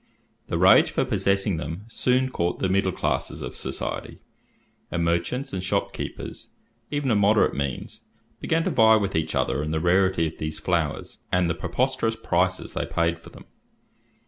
[0.47, 4.17] The rage for possessing them soon caught the middle classes of society,
[4.89, 6.47] and merchants and shopkeepers,
[6.89, 8.03] even of moderate means,
[8.39, 12.15] began to vie with each other in the rarity of these flowers and the preposterous
[12.15, 13.45] prices they paid for them.